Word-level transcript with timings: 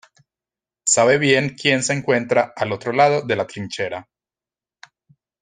sabe 0.83 1.19
bien 1.19 1.49
quién 1.49 1.83
se 1.83 1.93
encuentra 1.93 2.53
al 2.55 2.71
otro 2.71 2.91
lado 2.91 3.21
de 3.21 3.35
la 3.35 3.45
trinchera 3.45 4.09